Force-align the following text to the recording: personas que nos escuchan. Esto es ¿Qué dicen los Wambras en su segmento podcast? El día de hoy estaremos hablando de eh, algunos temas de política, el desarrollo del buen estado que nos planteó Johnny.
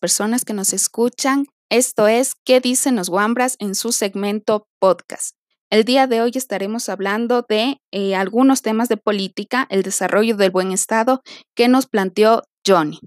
personas 0.00 0.44
que 0.44 0.54
nos 0.54 0.72
escuchan. 0.72 1.46
Esto 1.70 2.08
es 2.08 2.34
¿Qué 2.44 2.60
dicen 2.60 2.96
los 2.96 3.08
Wambras 3.08 3.56
en 3.60 3.74
su 3.74 3.92
segmento 3.92 4.66
podcast? 4.80 5.36
El 5.70 5.84
día 5.84 6.08
de 6.08 6.20
hoy 6.20 6.32
estaremos 6.34 6.88
hablando 6.88 7.46
de 7.48 7.76
eh, 7.92 8.16
algunos 8.16 8.60
temas 8.62 8.88
de 8.88 8.96
política, 8.96 9.68
el 9.70 9.84
desarrollo 9.84 10.36
del 10.36 10.50
buen 10.50 10.72
estado 10.72 11.22
que 11.54 11.68
nos 11.68 11.86
planteó 11.86 12.42
Johnny. 12.66 12.98